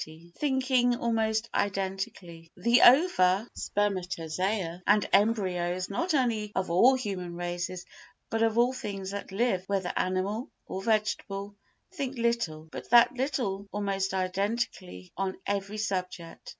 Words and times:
]Thinking 0.41 0.95
almost 0.95 1.47
Identically 1.53 2.49
The 2.57 2.81
ova, 2.81 3.47
spermatozoa 3.53 4.81
and 4.87 5.07
embryos 5.13 5.91
not 5.91 6.15
only 6.15 6.51
of 6.55 6.71
all 6.71 6.95
human 6.95 7.35
races 7.35 7.85
but 8.31 8.41
of 8.41 8.57
all 8.57 8.73
things 8.73 9.11
that 9.11 9.31
live, 9.31 9.63
whether 9.67 9.93
animal 9.95 10.49
or 10.65 10.81
vegetable, 10.81 11.55
think 11.91 12.17
little, 12.17 12.67
but 12.71 12.89
that 12.89 13.13
little 13.13 13.67
almost 13.71 14.11
identically 14.15 15.11
on 15.17 15.37
every 15.45 15.77
subject. 15.77 16.49